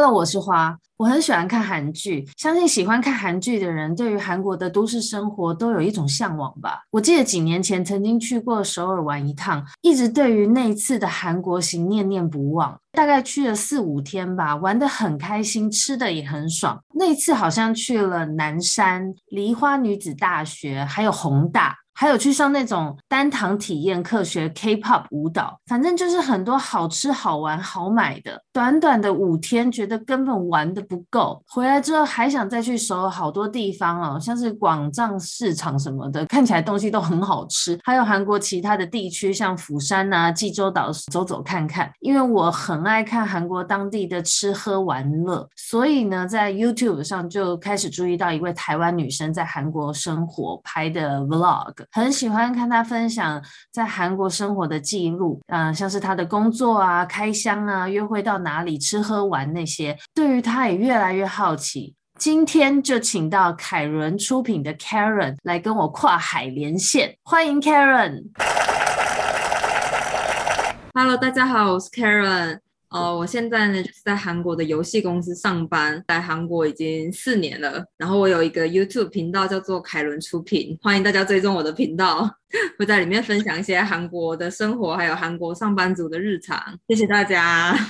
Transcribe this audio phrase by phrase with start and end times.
[0.00, 6.84] Hello，我是花，我很喜欢看韩剧，相信喜欢看韩剧的人对于韩国的都市生活都有一种向往吧。
[6.92, 12.80] 我记得几年前曾经去过首尔玩一趟，一直对于那次的韩国行念念不忘。
[12.92, 16.80] 大概去了四五天吧，玩得很开心，吃的也很爽。
[16.94, 21.74] 那一次好像去了南山、梨花女子大学，还有弘大。
[22.00, 28.40] 还有去上那种单堂体验课学 K-pop 舞蹈，反正就是很多好吃、好玩、好买的。
[28.52, 31.42] 短短的五天，觉得根本玩得不够。
[31.48, 37.76] 回来之后还想再去首尔好多地方哦，像是广藏市场什么的，看起来东西都很好吃。
[37.82, 41.90] 还有韩国其他的地区，像釜山啊、济州岛走走看看。
[41.98, 51.87] 因为我很爱看韩国当地的吃喝玩乐，所以呢，在 YouTube 上就开始注意到一位台湾女生在韩国生活拍的 Vlog。
[51.90, 61.94] 很喜欢看他分享在韩国生活的记录，嗯、像是他的工作啊、开箱啊、约会到哪里吃喝玩那些，对于他也越来越好奇。
[62.18, 68.24] 今天就请到凯伦出品的 Karen 来跟我跨海连线，欢迎 Karen。
[70.94, 72.58] Hello，大家好，我是 Karen。
[72.90, 77.84] 哦，我现在呢就是在韩国的游戏公司上班，在韩国已经四年了。
[77.96, 82.28] 然后我有一个 YouTube 频道叫做凯伦出品，欢迎大家追踪我的频道，
[82.78, 86.58] 会在里面分享一些韩国的生活，还有韩国上班族的日常。
[86.88, 87.76] 谢谢大家。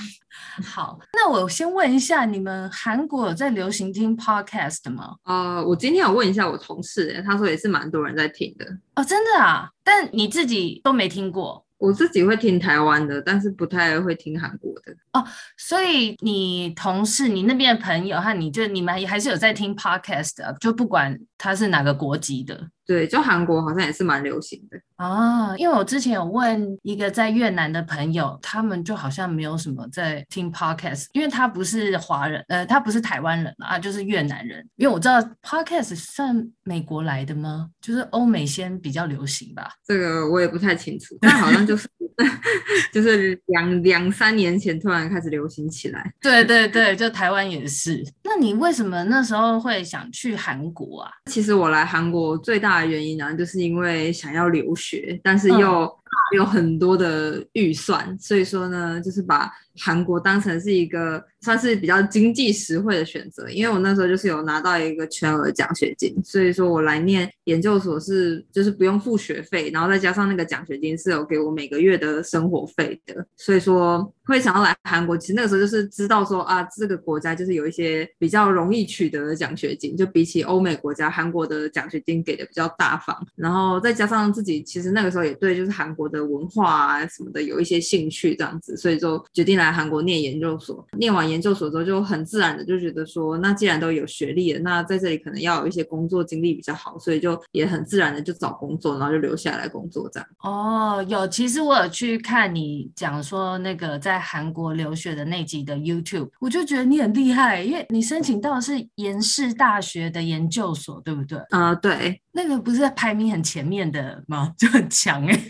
[0.63, 5.15] 好，那我先问一下，你们韩国有在流行听 Podcast 吗？
[5.23, 8.65] 呃，我今天有问一下我同事，他说也是蛮多人在听的。
[8.95, 9.69] 哦，真的啊？
[9.83, 11.65] 但你自己都没听过？
[11.79, 15.25] 我自己会听台湾的，但是不太会听韩国的哦。
[15.57, 22.69] 所以你同事、你那边的朋友和你就你们还是有在听 podcast 的，就不管他是哪个国籍的。
[22.85, 25.55] 对，就韩国好像也是蛮流行的啊。
[25.57, 34.67] 因为我之前有问一个在越南的朋友，他们就好像没有什么在听 podcast，因为他不是华人，呃，他不是台湾人啊，就是越南人。
[34.75, 37.69] 因为我知道 podcast 算美国来的吗？
[37.79, 39.71] 就是欧美先比较流行吧？
[39.85, 41.87] 这个我也不太清楚，但好像就是
[42.91, 46.11] 就是两两三年前突然开始流行起来。
[46.19, 48.03] 对对对，就台湾也是。
[48.23, 51.11] 那你为什么那时候会想去韩国啊？
[51.29, 55.98] 其实我来韩国最大的原因呢，就是因为想要留学，但是又
[56.35, 63.49] 有很多的预算，所以说呢，就是把韩国当成是一个算是比较经济实惠的选择。
[63.49, 75.17] 因为我那时候就是有拿到一个全额奖学金，所以说我来念研究所是就是不用付学费，然后再加上那个奖学金是有给我每个月的生活费的，所以说会想要来韩国。
[75.17, 83.17] 其实那个时候就是知道说啊，这个国家就是有一些比较容易取得的奖学金，就比起欧美国家，韩国的奖学金给的比较大方。
[83.35, 90.87] 然后再加上自己其实那个时候也对就是韩国的文化啊什么的有一些兴趣，这样子，所以就决定来韩国念研究所。
[90.97, 100.29] 念完研究所之后，就很自然的就觉得说，那既然都有学历了，那在这里可能要有一些工作经历比较好，所以就也很自然的就找工作，然后就留下来工作这样。
[100.43, 111.37] 哦，有，其实我有去看你讲说那个在韩国留学的那集的 YouTube，我就觉得你很厉害，因为你申请到的是延世大学的研究所，对不对？
[111.49, 112.21] 啊、呃，对。
[112.31, 114.53] 那个不是在排名很前面的吗？
[114.57, 115.41] 就很强哎、欸。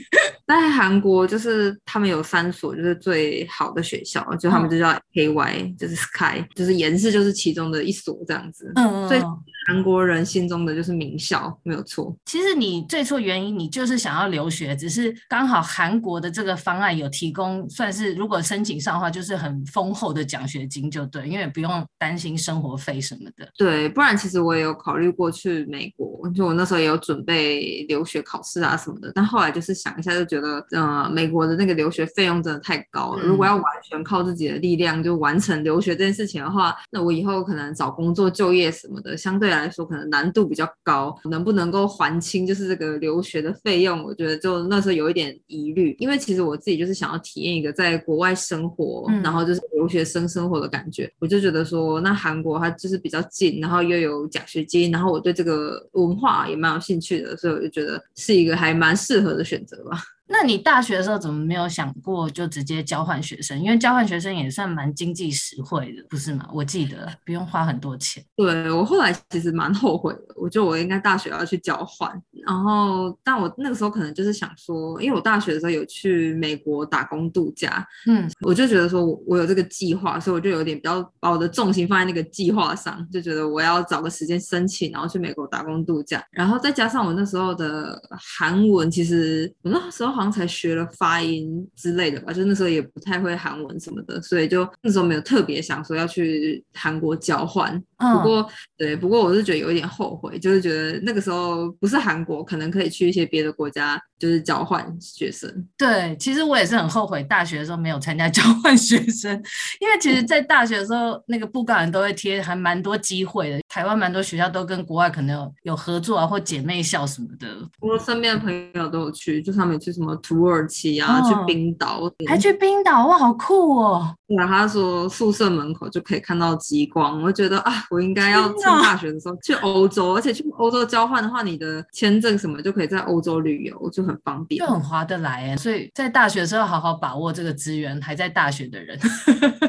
[0.58, 8.72] 在韩国，就是他们有三所就是最好的学校，就他们就叫 KY，、嗯、就是 Sky，就是延世就是其中的一所这样子。
[8.76, 9.22] 嗯，所以
[9.70, 12.16] 韩国人心中的就是名校，没有错。
[12.26, 23.48] 其实你最初原因，你就是想要留学，只是刚好韩国的这个方案有提供，算是如果申请上的话，就是很丰厚的奖学金，就对，因为不用担心生活费什么的。
[23.56, 30.40] 对，不然其实我也有考虑过去美国，就我那时候也有准备留学考试啊什么的，但后来就是想一下就觉得。
[30.40, 33.24] 觉得，呃，美国的那个留学费用真的太高了。
[33.24, 41.18] 嗯、如果要完全靠自己的力量就完成留学这件事情的话，那我以后可能找工作、就业什么的，相对来说可能难度比较高。
[41.26, 44.04] 能不能够还清就是这个留学的费用？
[44.04, 51.12] 我觉得就那时候有一点疑虑，因为其实我自己就是想要体验一个在国外生活，嗯、然后就是留学生生活的感觉。
[51.18, 59.98] 我就觉得说，那韩国它就是比较近，然后又有奖学金，然后我对这个文化也蛮有兴趣的，所以我就觉得是一个还蛮适合的选择吧。
[60.32, 63.60] 那你大学的时候怎么没有想过就直接交换学生？
[63.60, 66.48] 因为交换学生也算蛮经济实惠的，不是吗？
[66.54, 68.24] 我记得不用花很多钱。
[68.36, 72.10] 对，我后来其实蛮后悔的，我觉得我应该大学要去交换。
[72.46, 86.24] 然后，但我那个时候可能就是想说，因为我大学的时候有去美国打工度假，嗯，我就觉得说我有这个计划，所以我就有点比较把我的重心放在那个计划上，就觉得我要找个时间申请，然后去美国打工度假。
[86.30, 88.00] 然后再加上我那时候的
[88.38, 90.19] 韩文，其实我那时候。
[90.20, 97.74] 刚才学了发音之类的吧，就那时候也不太会韩文什么的，所以就那时候没有特别想说要去韩国交换。
[98.00, 105.68] 嗯、不过，对，不过我是觉得有一点后悔，就是觉得那个时候不是韩国，可能可以去一些别的国家，就是交换学生。
[105.78, 109.32] 对，其实我也是很后悔大学的时候没有参加 交换学生，
[109.80, 113.60] 因为其实，在大学的时候，那个布告栏都会贴，还蛮多机会的。
[113.68, 117.48] 台湾蛮多学校都跟国外可能有有合作啊，或姐妹校什么的。
[117.80, 120.16] 我身边的朋友都有去，就他们去什么。
[120.18, 124.16] 土耳其啊，哦、去冰岛，还去冰岛哇，好酷哦！
[124.36, 135.58] 那他说宿舍门口就可以看到极光，我觉得啊，我应该要趁大学的时候去欧洲，而且去欧洲交换的话，你的签证什么就可以在欧洲旅游，就很方便，就很划得来。
[135.58, 139.00] 所以在大学的时候好好把握这个资源，还在大学的人，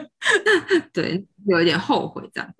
[0.92, 1.24] 对。
[1.46, 2.54] 有一点后悔这样，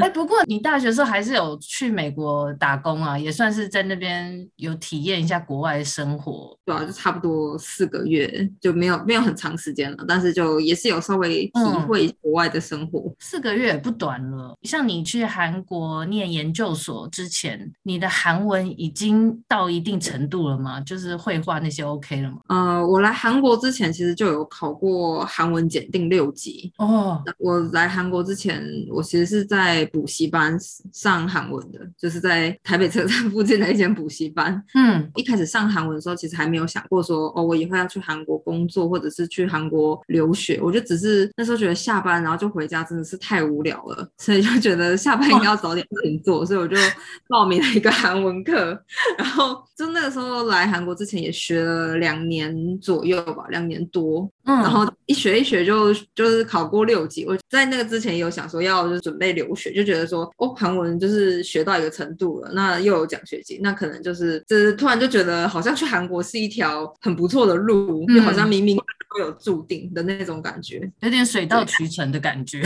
[0.00, 11.52] 哎，不过你大学的时候还是有去美国打工啊，也算是在那边有体验一下国外生活，对啊，就差不多四个月，就没有没有很长时间了，但是就也是有稍微体
[11.88, 13.00] 会国外的生活。
[13.00, 14.56] 嗯，四个月也不短了。
[14.62, 20.80] 像你去韩国念研究所之前，你的韩文已经到一定程度了吗？
[20.82, 22.38] 就是绘画那些 OK 了吗？
[22.46, 27.20] 呃，我来韩国之前其实就有考过韩文检定六级哦。
[27.38, 28.19] 我来韩国。
[28.22, 30.56] 之前我其实是在补习班
[30.92, 34.62] 上韩文的，就是在台北车站 附近的一间补习班。
[34.74, 40.60] 嗯，一开始上韩文的时候，其实还没有想过说哦，我以后要去韩国工作，或者是去韩国留学。
[40.62, 46.76] 我就只是那时候觉得下班然后就回家真的是太无聊了，所以就觉得下班应该要早点事情做，所以我就
[47.28, 48.80] 报名了一个韩文课。
[49.18, 54.30] 然后就那个时候来韩国之前也学了两年左右吧，两年多。
[54.50, 57.24] 嗯，然后一学一学就就是考过六级。
[57.24, 58.10] 我在那个之前。
[58.20, 68.76] 有想说要就是准备留学，就觉得说哦，韩文就是学到一个程度了，那又有奖学金，那可能就是就是突然就觉得好像去韩国是一条很不错的路，嗯、又好像冥冥
[69.14, 72.60] 都有注定的那种感觉，有点水到渠成的感觉。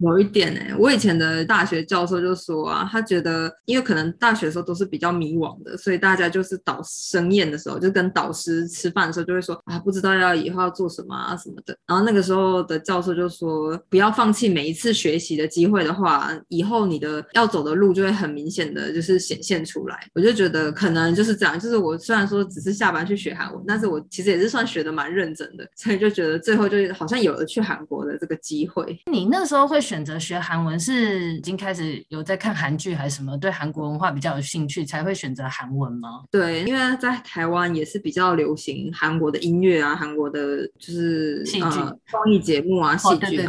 [0.00, 11.76] 有一点哎、我以前的大学教授就说啊，他觉得因为可能大学的时候都是比较迷惘的，所以大家就是导生宴的时候，就跟导师吃饭的时候就会说啊，不知道要以后要做什么啊什么的。
[11.86, 20.08] 然后那个时候的教授就说，不要放弃每一次学习的机会的话，以后你的要走的路就会很明显的就是显现出来。
[20.14, 28.98] 我就觉得可能就是这样，就是我虽然说只是下班去学韩文，但是我其实也是算学的蛮认真的，所以就觉得最后就好像有了去韩国的这个机会。
[29.12, 29.78] 你那时候会。
[29.90, 33.36] 选择学韩文是已经开始有在看韩剧还是什么？
[33.38, 36.22] 对韩国文化比较有兴趣才会选择韩文吗？
[36.30, 43.18] 对，因为在台湾也是比较流行韩国的音乐啊，韩国的就是戏剧、综艺节目啊，戏剧、啊。
[43.18, 43.46] 对对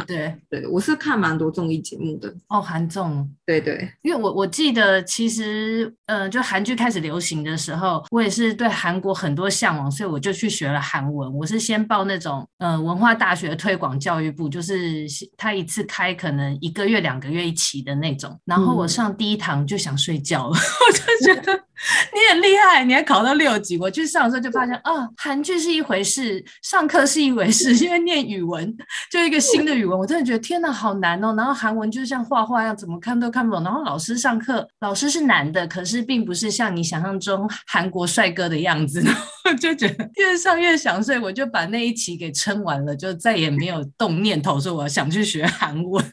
[0.50, 3.30] 对对，我是看蛮多综艺节目的哦，韩综。
[3.46, 11.32] 对对，因为我我记得其实呃，就韩剧开始流行的时候，我也是对韩国很多向往，所以我就去学了韩文。
[11.32, 15.06] 我是先报那种呃文化大学推广教育部，就是
[15.36, 16.31] 他一次开课。
[16.32, 23.76] 可能一个月、两个月一期的那种，然后我上第一堂就想睡觉了，嗯、 我就觉得你很厉害，你还考到六级。
[23.78, 28.76] 我去上的时候就发现啊，韩剧是一回事，上课是一回事， 因为念语文
[29.10, 31.34] 就一个新的语文，我真的觉得天哪，好难哦。
[31.36, 33.64] 然后韩文就像画画一样，怎么看都看不懂。
[33.64, 39.02] 然后老师上课，老师是男的，可是并不是像你想象中韩国帅哥的样子。
[39.60, 46.04] 就觉得越上越想睡，我就把那一期给撑完了，就再也没有动念头说我想去学韩文。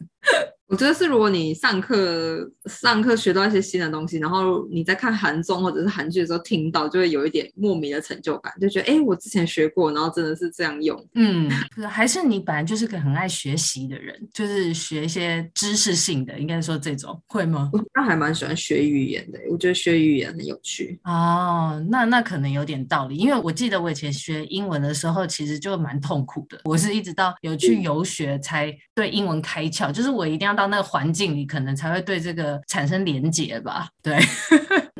[0.69, 11.03] 我觉得是，如果你上课上课学到一些新的东西，然后你在看韩综或者是韩剧的时候听到，就会有一点莫名的成就感，就觉得哎，我之前学过，然后真的是这样用。
[11.15, 11.49] 嗯，
[11.89, 17.71] 还是你本来就是个很爱学习的人，就是学一些知识性的，应该说这种会吗？
[17.73, 20.99] 我还蛮喜欢学语言的，我觉得学语言很有趣。
[21.03, 26.61] 哦，那那可能有点道理，因为我记得我以前学英文的时候，其实就蛮痛苦的。
[26.65, 30.58] 我是一直到有去游学才对英文开窍，就是我一定要。
[30.59, 33.87] 到那个环境里，可能才会对这个产生连结吧。
[34.03, 34.19] 对，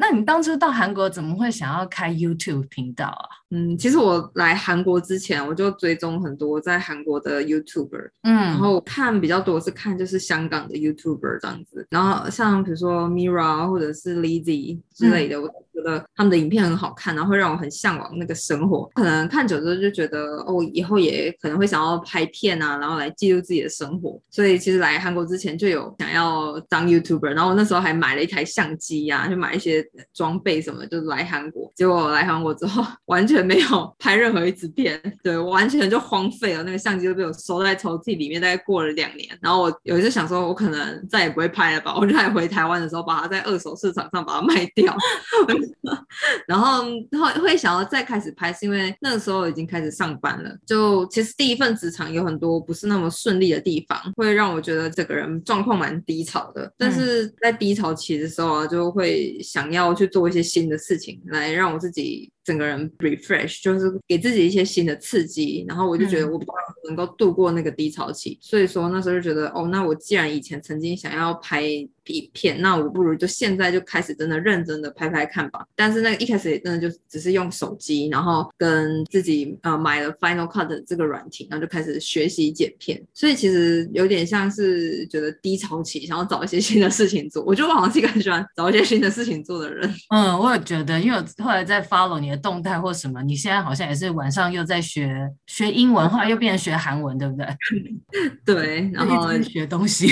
[0.10, 3.30] 那你当初到韩国怎么会想要开 YouTube 频道啊？
[3.52, 18.90] 嗯，其实我来韩国之前，我就追踪很多在韩国的 YouTuber，嗯，然后看比较多是看就是香港的 YouTuber 这样子，然后像比如说 Mira 或者是 Lizzy 之类的，嗯、我觉得他们的影片很好看，然后会让我很向往那个生活。
[18.94, 24.20] 可能看久之后就觉得，哦，以后也可能会想要拍片啊，然后来记录自己的生活。
[24.30, 31.72] 所以其实来韩国之前就有想要当 YouTuber，然后我那时候还买了一台相机呀、啊，就买一些装备什么，就来韩国。
[31.76, 36.64] 结果来韩国之后， 完全没有拍任何一支片，对，完全就荒废了。
[36.64, 39.30] 那个相机都被我收在抽屉里面，大概过了两年。
[39.42, 44.96] 然后我有一次想说，我可能再也不会拍了吧，我就在回台湾的时候，把它在二手市场上把它卖掉。
[46.48, 50.50] 然后后会想要再开始拍，是因为那个时候已经开始上班了。
[50.66, 56.72] 就其实第一份职场有很多不是那么顺利的地方，会让我觉得这个人状况蛮低潮的。
[56.78, 62.32] 但是在低潮期的时候啊，就会想要去做一些新的事情，来让我自己。
[62.42, 66.54] 整个人 refresh 就是给自己一些新的刺激，然后我就觉得我比较
[66.88, 71.62] 能够度过那个低潮期，嗯、所以说那时候就觉得哦，那我既然以前曾经想要拍
[72.10, 75.64] 影片，那我不如就现在就开始真的认真的拍拍看吧。
[75.76, 83.00] 但是那个一开始也真的就只是用手机，然后跟自己呃买了 Final Cut 的这个软体，然后就开始学习剪片。
[83.14, 87.44] 所以其实有点像是觉得低潮期，想要找一些新的事情做。
[87.44, 89.88] 我觉得我好像是一个很喜欢找一些新的事情做的人。
[90.10, 92.40] 嗯，我也觉得，因为我后来在 follow 你的。
[92.40, 93.22] 动态或什么？
[93.22, 97.46] 你现在好像也是晚上又在学学英文，后来又变成学韩文，对不对？
[98.46, 100.08] 对，然后学东西，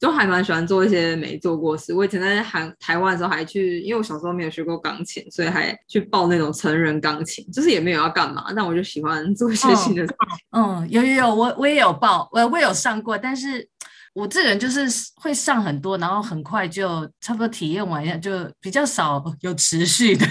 [0.00, 1.92] 就还蛮喜欢做一些没做过事。
[1.94, 10.38] 我以前在韩台湾的时候，还去，因为我小时候没有学过钢琴，所以还去报那种成人钢琴，就是也没有要干嘛，但我就喜欢做一些新的事情。
[10.50, 13.68] 嗯， 嗯，有有有，我我也有报，我我也有上过，但是。
[14.14, 20.24] 我这个人就是会上很多，然后很快就差不多体验完一下，就比较少有持续的。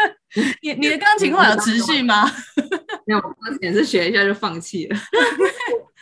[0.62, 2.24] 你你的钢琴会有持续吗？
[3.04, 4.96] 没有，我之前是学一下就放弃了。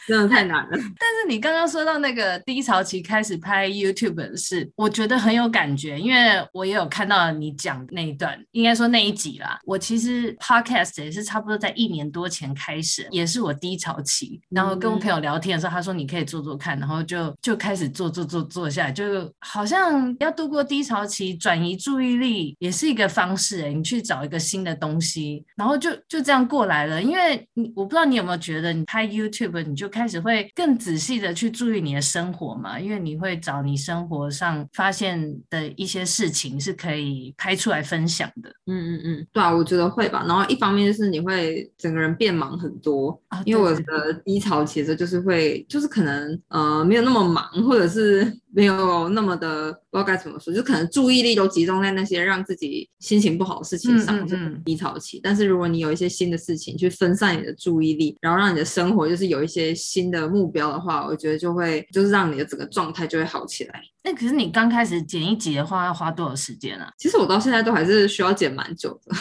[0.06, 0.70] 真的太难了。
[0.70, 9.58] 但是你刚刚说到那个低潮期开始拍 YouTube 的事，我觉得很有感觉，因为我也有看到你讲那一段，应该说那一集啦。
[9.64, 23.72] 我其实 Podcast 也是差不多在一年多前开始，也是我低潮期，然后跟我朋友聊天的时候，他说你可以做做看，然后就就开始做做做做下来，就好像要度过低潮期，转移注意力也是一个方式欸。
[23.72, 27.02] 你去找一个新的东西，然后就就这样过来了。
[27.02, 38.50] 因为你我不知道你有没有觉得，你拍 YouTube 你就开始会更仔细的去注意你的生活嘛，因为你会找你生活上发现的一些事情是可以拍出来分享的。
[38.66, 40.24] 嗯嗯嗯，对啊，我觉得会吧。
[40.26, 48.36] 然后一方面就是你会整个人变忙很多，啊、因为我的低潮其实就是会，就是可能呃没有那么忙，或者是。
[48.54, 55.18] 没有那么的不知道该怎么说，就可能注意力都集中在那些让自己心情不好的事情上，嗯，就是低潮期。
[55.20, 63.82] 但是如果你有一些新的事情去分散你的注意力，然后让你的生活就是有一些新的目标的话，我觉得就会就是让你的整个状态就会好起来。
[64.06, 66.92] 那可是你刚开始剪一集的话，要花多少时间啊？
[66.98, 69.16] 其实我到现在都还是需要剪蛮久的，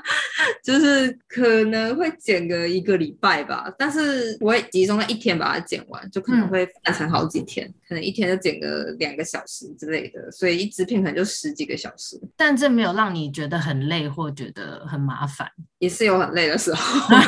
[0.64, 12.18] 就是可能会剪个一个礼拜吧，但是我会集中在一天把它剪完，就可能会分成好几天，嗯、可能一天就剪个两个小时之类的，所以一支片可能就十几个小时。
[12.34, 15.46] 但这没有让你觉得很累或觉得很麻烦？
[15.78, 17.16] 也是有很累的时候。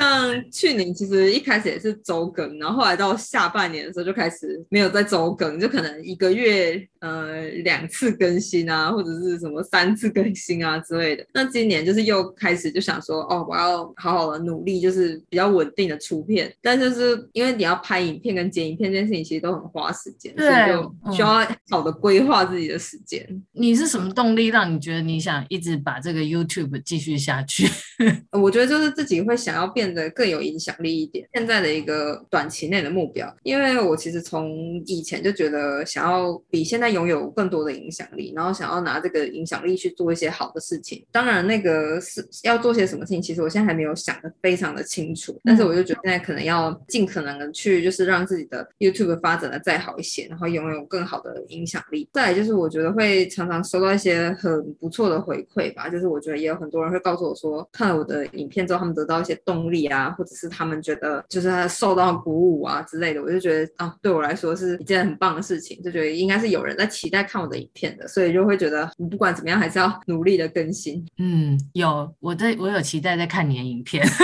[0.00, 11.26] 像去年其实一开始也是周更，然后后来到下半年的时候就开始没有再周更，就可能一个月呃两次更新啊，或者是什么三次更新啊之类的。
[11.34, 16.50] 那今年就是又开始就想说，哦，我要好好的努力，就是比较稳定的出片。
[16.62, 23.26] 但就是因为你要拍影片跟剪影片这件事情，其实都很花时间，所以就需要好的规划自己的时间。
[23.28, 23.42] 嗯。
[23.52, 27.68] 你是什么动力让你觉得你想一直把这个 YouTube 继续下去？
[28.32, 31.28] 我觉得就是自己会想要变得更有影响力一点。
[31.32, 41.04] 现在的一个短期内的目标，因为我其实从以前就觉得想要比现在拥有更多的影响力，然后想要拿这个影响力去做一些好的事情。
[41.10, 45.38] 当然，那个是要做些什么事情，其实我现在还没有想得非常的清楚。
[45.44, 52.08] 但是我就觉得现在可能要尽可能的去，就是让自己的 YouTube 发展的再好一些，然后拥有更好的影响力。
[52.12, 71.04] 再来就是我觉得会常常收到一些很不错的回馈吧，就是我觉得也有很多人会告诉我说，看了我的影片之后，他们得到一些动力啊，或者是他们觉得就是他受到鼓舞啊之类的，我就觉得啊，对我来说是一件很棒的事情，就觉得应该是有人在期待看我的影片的，所以就会觉得你不管怎么样还是要努力的更新。
[71.18, 74.06] 嗯，有我在我有期待在看你的影片。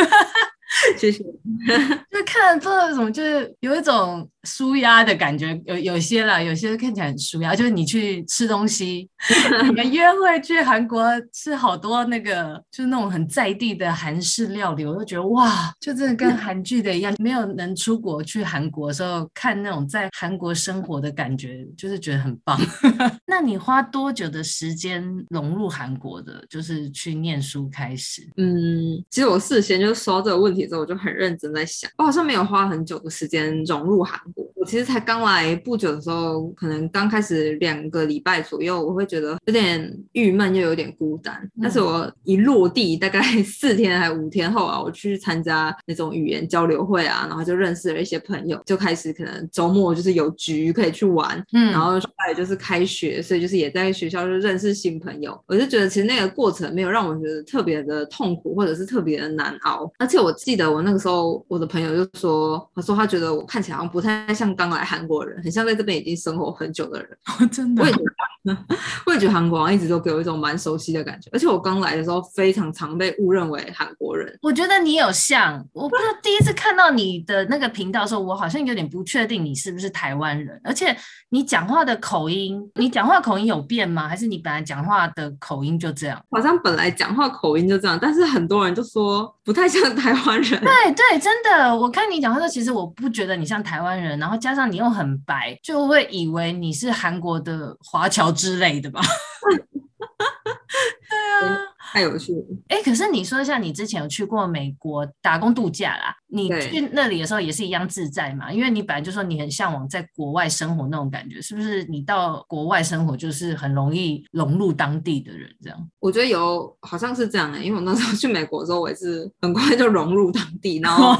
[0.98, 1.22] 谢谢，
[2.10, 9.08] 就看了之后怎么就是有一种舒压的感觉，有有些啦，有些看起来很舒压，就是你去吃东西，
[9.66, 17.12] 你们约会去韩国吃好多那个，就是那种很在地的韩式料理，我都觉得哇，就真的跟韩剧的一样。
[17.18, 22.58] 没有能出国去韩国的时候，看那种在韩国生活的感觉，就是觉得很棒。
[23.26, 26.44] 那你花多久的时间融入韩国的？
[26.48, 28.22] 就是去念书开始？
[28.36, 30.66] 嗯，其实我事先就说这个问题。
[30.66, 34.35] 之后我就很认真在想，我好像没有花很久的时间融入韩国。
[34.54, 41.34] 我其实才刚来不久的时候，可能刚开始两个礼拜左右，我会觉得有点郁闷，又有点孤单。
[41.56, 55.38] 嗯、但是我一落地，大概 四天还五天后啊，我去参加那种语言交流会啊，然后就认识了一些朋友，就开始可能周末就是有局可以去玩，嗯，然后后来就是开学，所以就是也在学校就认识新朋友。
[55.46, 60.32] 我就觉得其实那个过程没有让我觉得特别的痛苦，或者是特别的难熬，而且我。
[60.36, 67.18] 记得我那个时候，我的朋友就说，他说他觉得我看起来好像不太像刚来韩国人，很像在这边已经生活很久的人。
[67.26, 67.82] 哦， 真的？
[67.82, 67.98] 我也觉
[68.44, 68.56] 得，
[69.06, 71.28] 我也觉得韩国人一直都给我一种蛮熟悉的感觉。
[71.32, 74.36] 而且我刚来的时候，非常常被误认为韩国人。
[74.42, 80.60] 我觉得你有像，我不知道第一次看到你的那个频道的时候，我好像有点不确定你是不是台湾人。
[80.64, 80.96] 而且
[81.30, 84.08] 你讲话的口音，你讲话口音有变吗？
[84.08, 86.22] 还是你本来讲话的口音就这样？
[86.30, 90.60] 好像本来讲话口音就这样，但是很多人就说不太像台湾人。
[90.60, 99.00] 对对，真的，我看你讲话的时候，其实我不觉得你像台湾人，然后加上你又很白，就会以为你是韩国的华侨之类的吧。
[101.08, 101.16] 对
[101.48, 101.75] 啊。
[101.96, 108.52] 太有趣了，哎，可是你说一下你之前有去过美国打工度假啦，你去那里的时候也是一样自在嘛？
[108.52, 111.84] 因为你本来就说你很向往在国外生活那种感觉，是不是？
[111.84, 115.90] 你到国外生活就是很容易融入当地的人这样？
[115.98, 121.16] 我觉得有好像是这样的，因为我那时候去美国的时候，我也是很快就融入当地，然后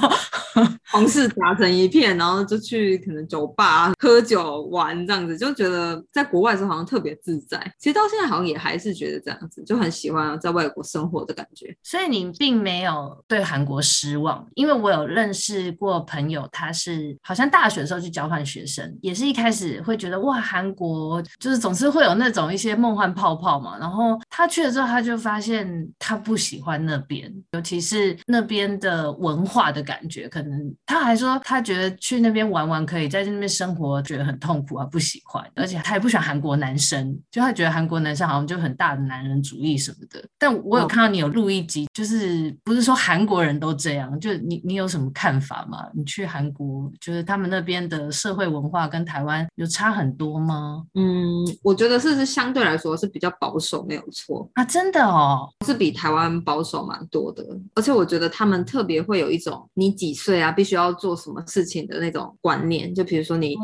[0.91, 7.61] 同事打成一片，然后就去可能酒吧喝酒玩这样子，就觉得在国外的时候好像特别自在。
[7.79, 10.57] 其实到现在好像也还是觉得这样子，就很喜欢在。
[10.57, 30.46] 外国生活的感觉，所以你并没有对韩国失望，因为我有认识过朋友，他是好像大学的时候去交换学生，也是一开始会觉得哇，韩国就是总是会有那种一些梦幻泡泡嘛，然后他去了之后，他就发现他不喜欢那边，尤其是那边的文化的感觉，可能
[30.87, 40.23] 他还说他觉得去那边玩玩可以，在那边生活觉得很痛苦啊，不喜欢，而且他也不喜欢韩国男生，就他觉得韩国男生好像就很大的男人主义什么的。
[40.39, 45.87] 但我有看到你有录一集，就是不是说韩国人都这样，就你你有什么看法吗？
[45.95, 50.83] 你去韩国，就是他们那边的社会文化跟台湾有差很多吗？
[50.95, 57.45] 嗯，我觉得是是相对来说是比较保守，没有错啊，真的哦，是比台湾保守蛮多的。
[57.75, 62.95] 而且我觉得他们特别会有一种你几岁啊，必须要做什么事情的那种观念。
[62.95, 63.55] 就比如说你，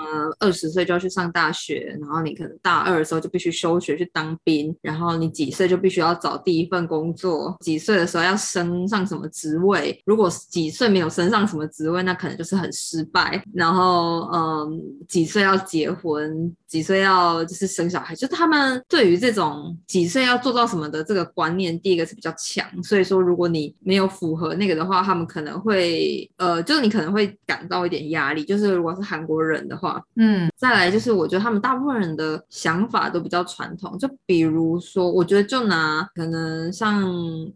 [0.00, 6.36] 嗯、呃，二十岁就要去上大学，然后你可能大二的时候就必须休学去当兵，然后你几岁就必须要找。
[6.44, 10.00] 第一份工作，几岁的时候要升上什么职位？
[10.04, 13.42] 如果几岁没有升上什么职位，那可能就是很失败。
[13.54, 16.54] 然后，嗯，几岁要结婚？
[16.72, 18.14] 几岁要就是生小孩？
[18.14, 22.66] 就他们对于这种几岁要做到什么的这个观念，第一个是比较强。
[22.82, 28.42] 所以说，如果你没有符合那个的话，他们可能会，呃，就是你可能会感到一点压力。
[28.42, 33.98] 就是如果是韩国人的话，嗯，再来就是我觉得他们大部分人的想法都比较传统。
[33.98, 36.08] 就比如说，我觉得就拿。
[36.14, 37.02] 可能像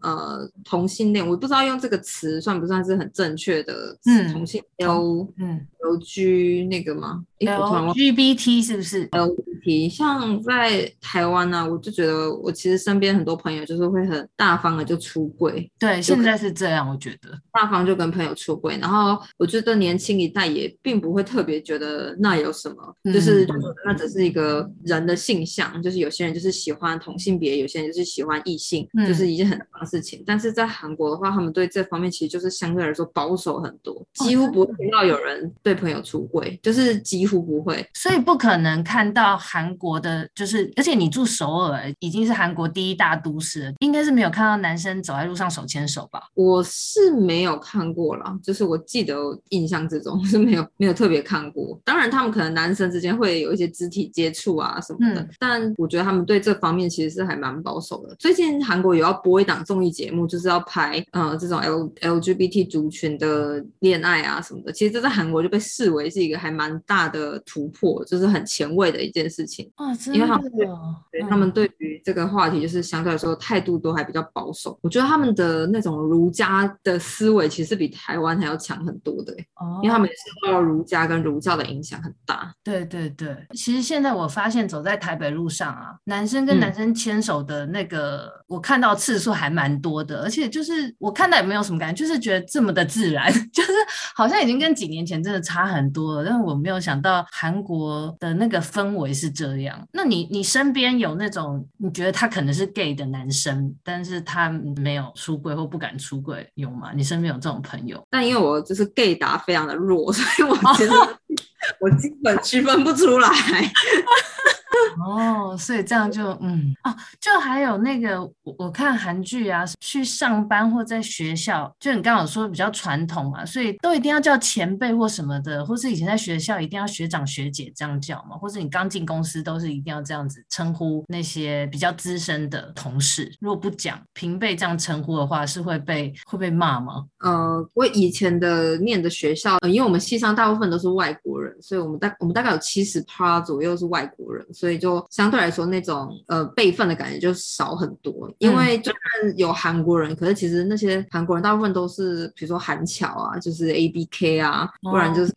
[0.01, 3.97] 呃同性恋，我不知道用这个词算不算是很正确的。
[4.05, 4.91] 嗯，同性恋，
[5.39, 15.71] 嗯，LG 那个吗？LGBT 是不是？LGBT 像在台湾呢、啊，我就觉得我其实身边很多朋友就是会很大方的就出柜。
[15.79, 23.47] 对，现在是这样，我觉得大方就跟朋友出柜，然后我觉得年轻一代也并不会特别觉得那有什么，嗯、就是
[23.85, 30.23] 那只是一个人的性向，就是有些人就是喜欢同性别，有些人就是喜欢异性，嗯、就是一件很大的事情。
[30.27, 37.87] 但是在韩国的话，他们对这方面其实就是相对来说保守很多，几乎不会听到有人对朋友出轨，就是几乎不会。
[37.95, 46.23] 所以不可能看到韩国的，就是而且你住首尔，已经是韩国第一大都市了，应该是没有看到男生走在路上手牵手吧？
[46.35, 49.17] 我是没有看过啦，就是我记得
[49.51, 51.79] 印象之中是没有没有特别看过。
[51.85, 58.15] 当然，他们可能男生之间会有一些肢体接触啊什么的，嗯、但我觉得他们对这方面其实是还蛮保守的。
[58.19, 64.73] 最近韩国有要播一档综艺节目，就是要拍呃这种 L LGBT 族群的恋爱啊什么的。
[64.73, 69.71] 其实这在韩国就被视为是一个还蛮大的突破，就是很前卫的一件事情。
[69.75, 70.19] 啊，真的。
[70.19, 70.67] 因为他们对，
[71.11, 74.79] 对他们对于这个话题就是相对来说态度都还比较保守。
[74.83, 82.53] 我觉得他们的那种儒家的思维其实比台湾还要强很多的，哦，因为他们也是受到儒家跟儒教的影响很大。
[82.63, 93.73] 对对对，其实现在我发现走在台北路上啊，男生跟男生牵手的那个，嗯、我看到次数还蛮多的，而且就是我看到也没有什么感觉，就是觉得这么的自然， 就是
[94.15, 96.25] 好像已经跟几年前真的差很多了。
[96.25, 99.87] 但是我没有想到韩国的那个氛围是这样。
[99.93, 106.91] 那你你身边有那种你觉得他可能是 gay 的男生，但是他没有出柜或不敢出柜，有吗？
[106.97, 108.03] 你身边有这种朋友？
[108.11, 110.93] 但因为我就是 gay 达非常的弱，所以我觉得
[111.79, 113.31] 我基本区分不出来。
[115.07, 137.05] 哦，所以这样就嗯哦，就还有那个我我看韩剧啊，去上班或在学校，就你刚刚有说比较传统嘛，所以都一定要叫前辈或什么的，或是以前在学校一定要学长学姐这样叫嘛，或是你刚进公司都是一定要这样子称呼那些比较资深的同事，如果不讲平辈这样称呼的话，是会被会被骂吗？
[137.21, 144.97] 呃，我以前的念的学校，因为我们系上大部分都是外国人，所以我们大我们大概有七十趴左右是外国人，所以就。
[145.11, 155.33] 相对来说，那种呃辈分的感觉就少很多，因为就算有韩国人，可是其实那些韩国人大部分都是，比如说韩侨啊，就是 ABK 啊，不然就是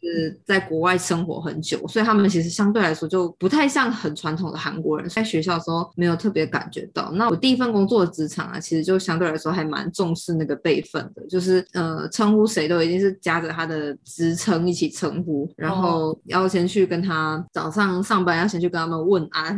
[0.46, 7.12] 在国外生活很久，所以他们其实相对来说就不太像很传统的韩国人，在学校的时候没有特别感觉到。
[7.14, 19.58] 那我第一份工作的职场啊，其实就相对来说还蛮重视那个辈分的，就是呃称呼谁都一定是夹着他的职称一起称呼，然后要先去跟他早上上班要先去跟他们问安。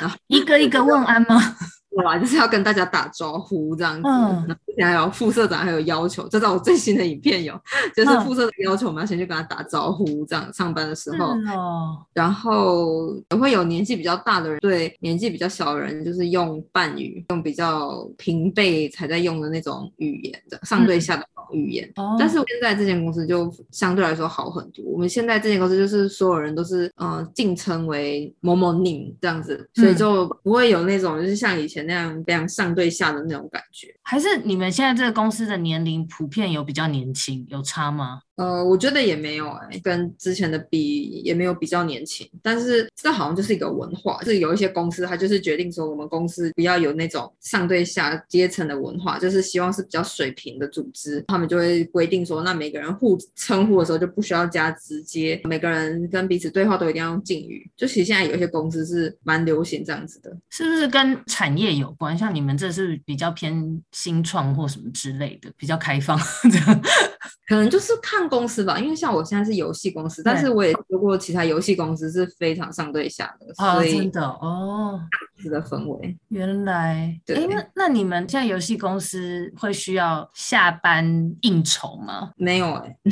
[0.00, 1.40] 啊，一个一个问安吗？
[2.04, 4.56] 哇，就是要跟大家打招呼这样子。
[4.84, 7.58] 还有副社长还有要求，这在我最新的影片有，
[7.94, 11.34] 就是副社长要求我们要先去跟他打招呼，这样上班的时候。
[11.54, 11.98] 哦。
[12.12, 21.22] 然后也会有年纪比较大的人对年纪比较小的人，就是用伴语，用比较平辈才在用的那种语言的上对下的。
[21.22, 24.84] 嗯语言，但是现在这间公司就相对来说好很多。
[24.84, 33.94] 我们现在这间公司就是所有人都是呃敬称为某某宁这样子，所以就不会有那种就是像以前那样非常上对下的那种感觉。
[34.02, 38.22] 还是你现在这个公司的年龄普遍有比较年轻，有差吗？
[38.36, 57.66] 呃，我觉得也没有哎、欸，跟之前的比也没有比较年轻，但是这好像就是一个文化，就是有一些公司它就是决定说，我们公司不要有那种上对下阶层的文化，就是希望是比较水平的组织，他们就会规定说，那每个人互称呼的时候就不需要加直接，每个人跟彼此对话都一定要用敬语。
[57.74, 62.16] 就其实现在有一些公司是蛮流行这样子的，是不是跟产业有关？
[62.18, 66.20] 像你们这是比较偏新创或什么之类的，比较开放
[66.50, 66.82] 这样，
[67.48, 68.25] 可能就是看。
[68.28, 75.00] 公司吧，因为像我现在是游戏公司，但是我也做过其他游戏公司是非常上对下的，哦、所以真的哦，
[75.42, 76.16] 这样子的氛围。
[76.28, 82.32] 原来，对，欸、那那你们现在游戏公司会需要下班应酬吗？
[82.36, 83.10] 没有哎、欸。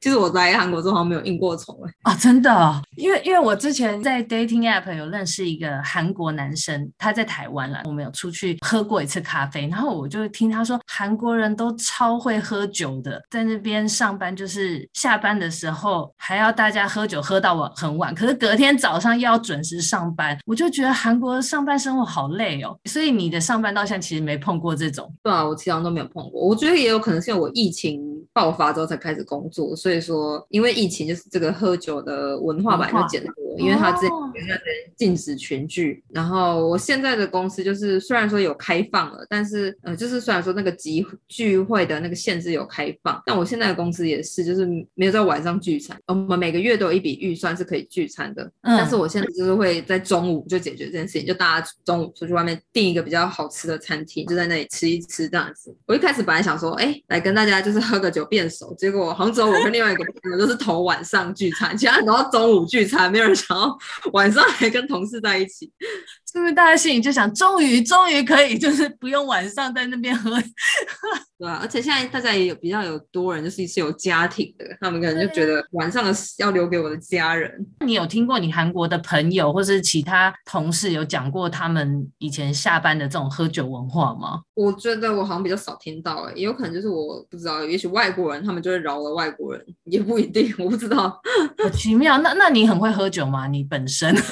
[0.00, 22.78] 其 实我来韩国之后好像没有应过酬哎啊，真的，因为因为我之前在 dating app 有认识一个韩国男生，他在台湾啦，我们有出去喝过一次咖啡，然后我就听他说韩国人都超会喝酒的，在那边上班就是下班的时候还要大家喝酒喝到晚很晚，可是隔天早上又要准时上班，我就觉得韩国上班生活好累哦。
[22.84, 25.12] 所以你的上班到现在其实没碰过这种？
[25.22, 26.40] 对啊，我其他都没有碰过。
[26.46, 28.00] 我觉得也有可能是因为我疫情
[28.32, 29.55] 爆发之后才开始工作。
[29.76, 36.02] 所以说，因为疫情就是这个喝酒的文化本来就减多，因为他之前有段时间禁止群聚。
[36.08, 45.96] 然后我现在的公司就是虽然说有开放了，但是呃，就是虽然说那个集聚会的那个限制有开放，但我现在的公司也是，就是没有在晚上聚餐。
[46.06, 55.74] 我们每个月都有一笔预算是可以聚餐的，嗯、但是我现在就是会在中午就解决这件事情，就大家中午出去外面订一个比较好吃的餐厅，就在那里吃一吃这样子。
[55.86, 63.78] 我一开始本来想说，哎，来跟大家就是喝个酒变熟，结果杭州我跟另外一个朋友都是头晚上聚餐，其他人都要中午聚餐，没有人想要
[64.12, 65.72] 晚上还跟同事在一起。
[66.36, 70.30] 是不是大家心里就想，终于终于可以，就是不用晚上在那边喝，
[71.38, 77.50] 对啊，而且现在大家也有比较有多人，就是是有家庭的，他们可能就觉得晚上的要留给我的家人。
[77.86, 84.42] 你有听过你韩国的朋友或是其他同事有讲过他们以前下班的这种喝酒文化吗？
[84.52, 91.18] 我觉得我好像比较少听到，欸，哎，也有可能就是我不知道，也许外国人他们就会饶了外国人，也不一定，我不知道。
[91.62, 93.46] 好奇妙，那那你很会喝酒吗？
[93.46, 94.14] 你本身？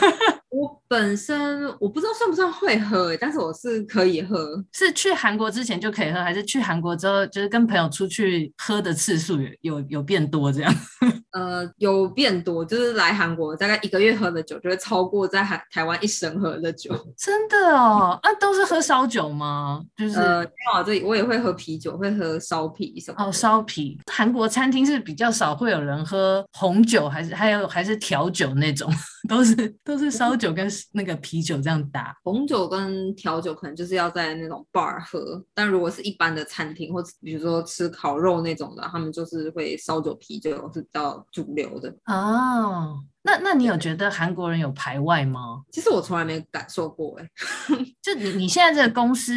[0.95, 4.65] 我本身我不知道算不算会喝，欸，但是我是可以喝。
[4.73, 10.73] 是去韩国之前就可以喝，还是去韩国之后就是跟朋友出去喝的次数有有有变多这样？
[11.35, 16.95] 呃，有变多，就是来韩国大概一个月喝的酒就会超过在台台湾一生喝的酒。
[17.19, 18.17] 真的哦？
[18.23, 19.83] 啊，都是喝烧酒吗？
[19.97, 20.47] 就是呃，
[20.87, 23.25] 这里我也会喝啤酒，会喝烧啤什么。
[23.25, 23.99] 哦，烧啤。
[24.13, 28.89] 韩国餐厅是比较少会有人喝红酒，还是还有还是调酒那种？
[29.29, 41.89] 都是都是烧酒跟那个啤酒这样打，红酒跟调酒可能就是要在那种 bar 喝，但如果是一般的餐厅或者比如说吃烤肉那种的，他们就是会烧酒啤酒是比较主流的。
[42.07, 45.63] 哦，那那你有觉得韩国人有排外吗？
[45.71, 47.29] 其实我从来没感受过哎，
[48.03, 49.33] 就你你现在这个公司，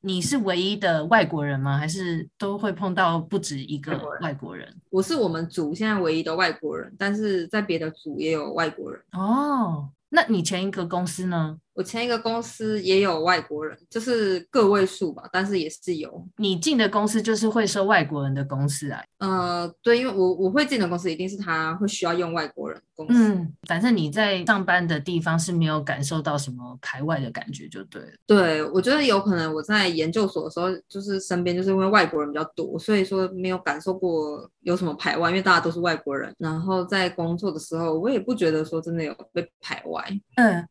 [0.00, 1.76] 你是唯一的外国人吗？
[1.78, 4.72] 还是都会碰到不止一个外国人？
[4.90, 9.02] 我是我们组现在唯一的外国人，但是在别的组也有外国人。
[9.12, 11.58] 哦，那你前一个公司呢？
[11.74, 16.26] 我前一个公司也有外国人，就是个位数吧，但是也是有。
[16.36, 19.02] 你进的公司就是会收外国人的公司啊？
[19.18, 23.14] 呃，对，因为我我会进的公司一定是他会需要用外国人公司。
[23.14, 28.08] 嗯，反正你在上班的地方是没有感受到什么排外的感觉，就对了。
[28.26, 36.34] 对，我觉得有可能我在研究所的时候，就是身边就是因为外国人比较多，所以说没有感受过有什么排外，因为大家都是外国人。
[36.38, 40.04] 然后在工作的时候，我也不觉得说真的有被排外。
[40.34, 40.66] 嗯嗯，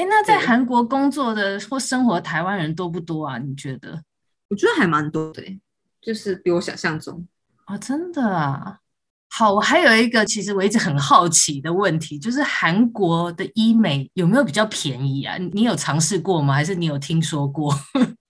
[0.00, 3.36] 哎，那在韩国工作的或生活台湾人多不多啊？
[3.36, 4.02] 你觉得？
[4.48, 5.42] 我觉得还蛮多的，
[6.00, 7.26] 就是比我想象中
[7.66, 8.78] 啊，真的啊。
[9.28, 15.36] 好，我还有一个其实我一直很好奇的问题，就是韩国的医美有没有比较便宜啊？
[15.52, 16.54] 你有尝试过吗？
[16.54, 17.70] 还是你有听说过？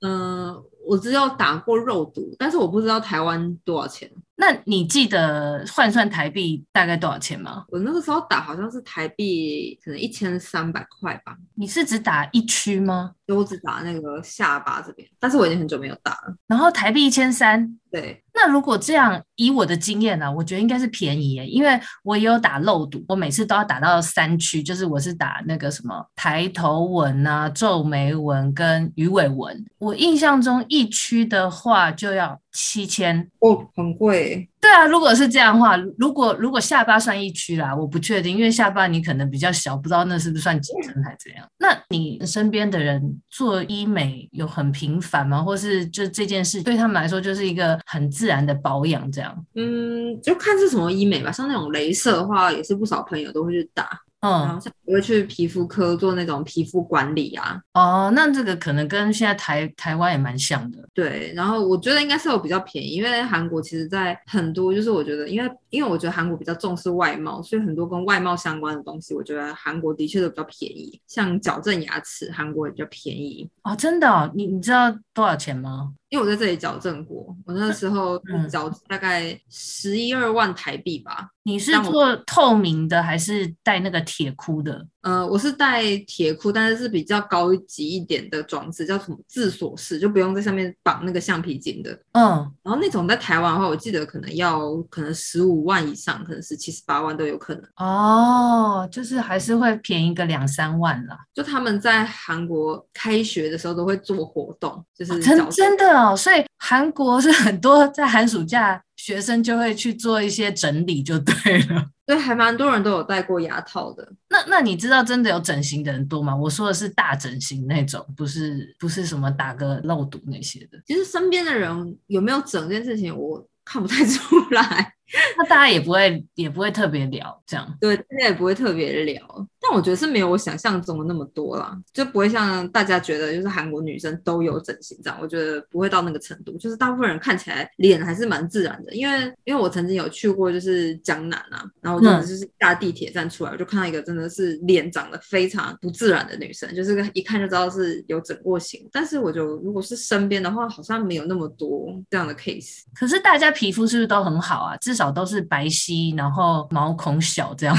[0.01, 4.11] 嗯、 呃，我知道打过肉毒，但是我不知道台湾多少钱。
[4.40, 7.66] 那你记得换算台币大概多少钱吗？
[7.68, 11.37] 我那个时候打好像是台币可能一千三百块吧。
[11.55, 13.12] 你是只打一区吗？
[13.29, 16.35] 我只打那个下巴这边，但是我已经很久没有打了。
[16.48, 17.79] 然后台币一千三。
[17.88, 18.20] 对。
[18.33, 29.64] 那如果这样，以我的经验呢、啊，我觉得应该是便宜耶，因为我也有打漏毒，我每次都要打到三区，就是我是打那个什么抬头纹啊、皱眉纹跟鱼尾纹。
[29.79, 34.30] 我印象中一区的话就要七千哦，很贵。
[34.71, 41.45] 对啊，如果是这样的话，如果如果下巴算一区啦，我不确定，因为下巴你可能比较小，不知道那是不是算几层还是怎样。
[41.59, 45.43] 那你身边的人做医美有很频繁吗？
[45.43, 49.45] 或是就这件事对他们来说就是一个很自然的保养这样？
[49.57, 51.33] 嗯，就看是什么医美吧。
[51.33, 54.01] 像那种镭射的话，也是不少朋友都会去打。
[54.21, 57.61] 嗯，然后像我会去皮肤科做那种皮肤管理啊。
[57.75, 60.79] 哦，那这个可能跟现在台台湾也蛮像的。
[60.93, 71.01] 对，然后我觉得应该是有比较便宜，因为韩国其实在很多就是我觉得，因为因为我觉得韩国比较重视外貌，所以很多跟外貌相关的东西，我觉得韩国的确都比较便宜。
[71.07, 73.49] 像矫正牙齿，韩国也比较便宜。
[73.63, 74.31] 哦，真的哦？
[74.35, 75.93] 你你知道多少钱吗？
[76.11, 78.20] 因为我在这里矫正过，我那时候
[78.51, 81.31] 矫大概十一二万台币吧。
[81.44, 84.87] 你是做透明的还是带那个铁箍的？
[85.03, 91.91] 呃，我是带铁箍，但是是比较高级一点的装置，叫什么自锁式，就不用在上面绑那个橡皮筋的。
[92.13, 97.65] 嗯，然后那种在台湾的话，我记得可能要可能十五万以上，可能是七十八万都有可能。
[97.77, 101.17] 哦，就是还是会便宜个两三万啦。
[101.35, 111.87] 就他们在韩国开学的时候都会做活动，就是、哦、真真的哦，所以韩国是很多在寒暑假学生就会去做一些整理，就对了。
[112.05, 114.07] 对，还蛮多人都有戴过牙套的。
[114.29, 116.37] 那那你知道真的有整形的人多吗？
[116.37, 120.79] 我说的是大整形那种，不是不是什么打个肉毒那些的。
[120.87, 124.95] 其实身边的人有没有整这件事情，我看不太出来。
[125.37, 127.77] 那大家也不会也不会特别聊这样。
[127.81, 129.20] 对，大家也不会特别聊。
[129.62, 152.81] 但但我觉得是没有我想象中的那么多啦，就不会像大家觉得就是韩国女生都有整形这样，我觉得不会到那个程度，就是大部分人看起来脸还是蛮自然的，因为因为我曾经有去过就是江南啊，然后我就就是下地铁站出来，我就看到一个真的是脸长得非常不自然的女生，就是一看就知道是有整过型，但是我就如果是身边的话，好像没有那么多这样的 case。
[152.99, 154.77] 可是大家皮肤是不是都很好啊？
[154.79, 157.75] 至少都是白皙，然后毛孔小这样。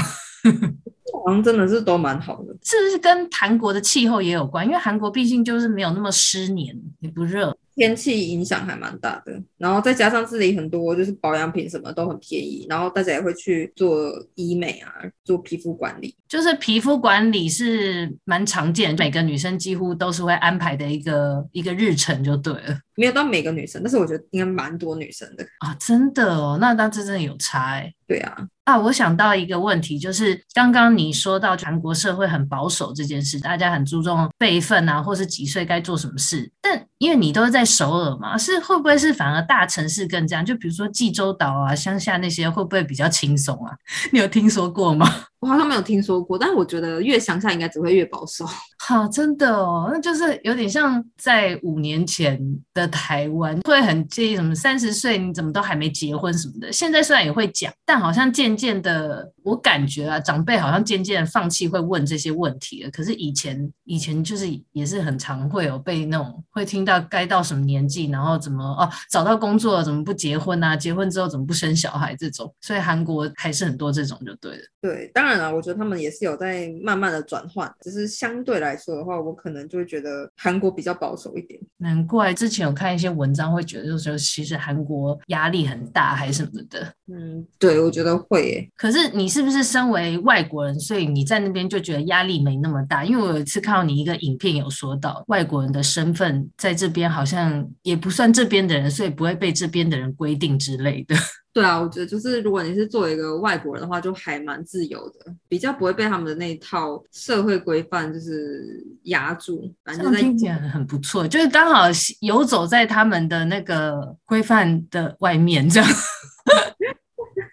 [1.24, 4.66] 好像真的是都蛮好的，是不是跟韩国的气候也有关？
[4.66, 7.56] 因为韩国毕竟就是没有那么湿黏，也不热。
[7.74, 14.92] 天气影响还蛮大的，然后再加上这里很多就是保养品什么都很便宜，然后大家也会去做医美啊，
[15.24, 16.14] 做皮肤管理。
[16.28, 22.78] 就是皮肤管理是蛮常见，每个女生几乎都是会安排的一个一个日程就对了。
[22.96, 27.92] 没有到每个女生，但是我觉得应该蛮多女生的啊，真的哦，那那这真的有差哎。
[28.06, 40.44] 对啊，啊，我想到一个问题，就是刚刚你说到韩国社会很保守这件事，大家很注重辈分啊，或是几岁该做什么事，但因为你都是在首尔嘛，是会不会是反而大城市更这样？
[40.44, 43.72] 就比如说济州岛啊、乡下那些，会不会比较轻松啊？
[44.12, 45.08] 你有听说过吗？
[45.40, 48.44] 我好像没有听说过，但是我觉得越乡下应该只会越保守。
[48.84, 52.36] 好，真的哦，那就是有点像在五年前
[52.74, 56.72] 的台湾，会很介意什么三十岁你怎么都还没结婚什么的。
[56.72, 62.90] 现在虽然也会讲，但好像渐渐的，我感觉啊，长辈好像渐渐放弃会问这些问题了。
[62.90, 70.76] 可是以前，以前就是也是很常会有被那种会听到该到什么年纪，然后怎么哦找到工作了怎么不结婚啊？
[70.76, 72.52] 结婚之后怎么不生小孩这种？
[72.60, 74.62] 所以韩国还是很多这种就对了。
[74.80, 81.60] 对，当然了，我觉得他们也是有在慢慢的转换，只是相对来说的话，我可能就会觉得韩国比较保守一点。
[81.78, 86.92] 难怪之前有看一些文章，会觉得就是说其实韩国压力很大，还是什么的。
[87.12, 88.70] 嗯，对，我觉得会耶。
[88.76, 93.04] 可是你是不是身为外国人，所以你在那边就觉得压力没那么大？
[93.04, 101.14] 因为我有一次看到你一个影片，有说到外国人的身份在这边好像也不算这边的人，所以不会被这边的人规定之类的。
[101.52, 109.70] 对啊，我觉得就是如果你是作为一个外国人的话，就还蛮自由的，比较不会被他们的那一套社会规范就是压住。
[109.84, 111.82] 反正听起来很不错，就是刚好
[112.20, 115.88] 游走在他们的那个规范的外面这样。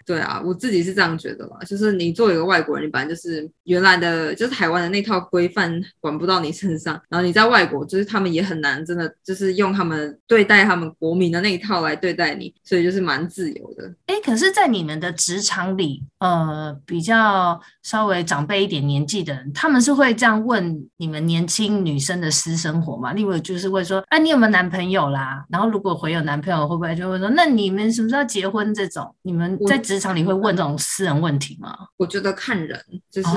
[0.09, 13.93] 对啊，我自己是这样觉得啦，就是你作为一个外国人，你本来就是原来的，就是台湾的那套规范管不到你身上，然后你在外国，就是他们也很难真的就是用他们对待他们国民的那一套来对待你，所以就是蛮自由的。
[14.07, 23.13] 哎，可是，在你们的职场里，呃，比较稍微长辈一点年纪的人，他们是会这样问你们年轻女生的私生活吗？
[23.13, 25.45] 例如就是会说，哎，你有没有男朋友啦？
[25.49, 28.73] 然后如果回有男朋友，会不会就会说，那你们什么时候结婚？
[28.79, 31.75] 这种你们在职职场里会问这种私人问题吗？
[31.97, 32.81] 我觉得看人，
[33.11, 33.29] 就是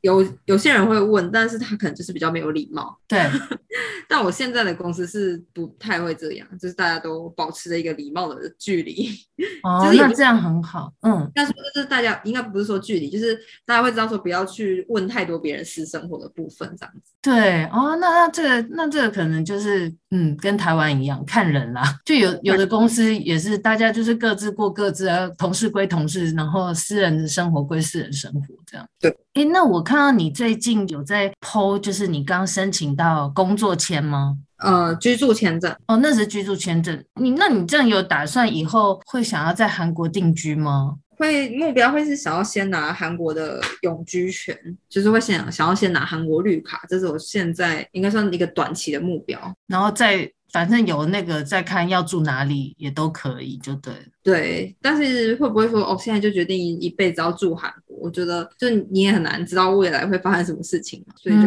[0.00, 0.26] 有、oh.
[0.46, 2.98] 有些人会问，但是他可能就是比较没有礼貌。
[3.06, 3.20] 对，
[4.08, 9.10] 但我现在的公司是不太会这样，就是大家都保持着一个礼貌的距离。
[9.62, 10.90] 哦、 就是那这样很好。
[11.02, 17.12] 嗯，但是就是大家应该不是说距离，就是大家会知道说不要去问太多别人私生活的部分，这样子。
[17.20, 21.82] 对，哦，那那这个那这个可能就是嗯，跟台湾一样看人啦。
[22.04, 26.30] 就有有的公司也是大家就是各自过各自，同事归同事。
[26.32, 28.86] 然后私人的生活归私人生活，这样。
[28.98, 34.36] 对，哎，那我看到你最近有在 po，就是你刚申请到工作签吗？
[34.58, 35.74] 呃，居住签证。
[35.86, 37.02] 哦，那是居住签证。
[37.20, 40.96] 你那你这样有打算以后会想要在韩国定居吗？
[41.20, 53.92] 会，目标会是想要先拿韩国的永居权，就是会想想要先拿韩国绿卡，这是我现在应该算一个短期的目标，然后再反正有那个再看要住哪里也都可以，就对。
[54.22, 57.96] 对，但是会不会说哦，现在就决定一辈子要住韩国？
[57.98, 61.42] 我觉得就你也很难知道未来会发生什么事情嘛，所以就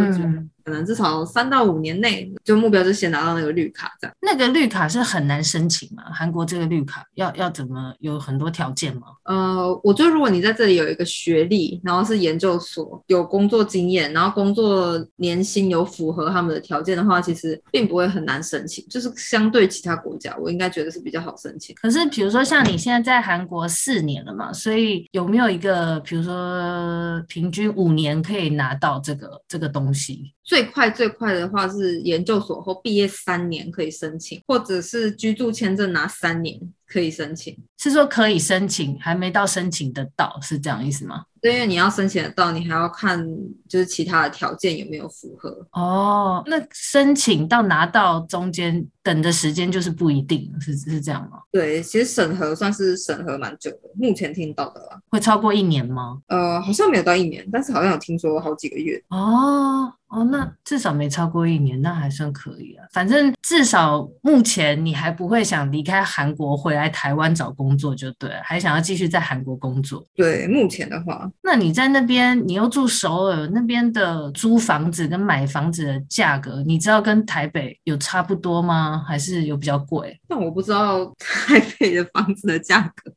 [0.63, 4.15] 可能至少三到五年内，就目标是先拿到那个绿卡这样。
[4.21, 6.03] 那个绿卡是很难申请吗？
[6.13, 9.03] 韩国这个绿卡要要怎么有很多条件吗？
[9.25, 18.85] 呃，我觉得如果你在这里有一个学历，然后是研究所，有工作经验，然后工作年薪有符合他们的条件的话，其实并不会很难申请。
[18.89, 21.75] 就是相对其他国家，我应该觉得是比较好申请。
[21.75, 30.33] 可是比如说像你现在在韩国四年了嘛，所以有没有一个比如说平均五年可以拿到这个这个东西？
[30.53, 37.57] 最快最快的话是研究所后毕业三年可以申请，或者是居住签证拿三年可以申请。
[37.79, 41.23] 是说可以申请，还没到申请得到，是这样意思吗？
[41.41, 43.27] 对，因为你要申请得到，你还要看
[43.67, 45.49] 就是其他的条件有没有符合。
[45.71, 51.39] 哦，那申请到拿到中间等的时间就是不一定，是是这样吗？
[51.51, 55.01] 对，其实审核算是审核蛮久的，目前听到的啦。
[55.09, 56.19] 会超过一年吗？
[56.27, 59.03] 呃，好像没有到一年，但是好像有听说好几个月。
[59.09, 59.91] 哦。
[60.13, 62.85] 哦，那至少没超过一年，那还算可以啊。
[62.91, 70.05] 反正至少目前你还不会想离开韩国回来台湾找工作就对了，还想要继续在韩国工作。
[70.15, 79.03] 对，目前的话，那你在那边，你又住首尔那边的租房子跟买房子的价格，你知道跟台北有差不多吗？
[79.07, 80.19] 还是有比较贵？
[80.27, 83.11] 但我不知道 台北的房子的价格。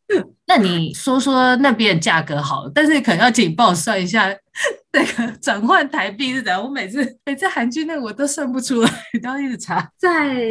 [0.46, 4.34] 那你说说那边的价格好了，但是可能要请你帮我算一下。
[4.90, 6.62] 那个 转换台币是怎样？
[6.62, 8.90] 我每次每次韩剧那个我都算不出来，
[9.22, 9.86] 都要一直查。
[9.98, 10.42] 在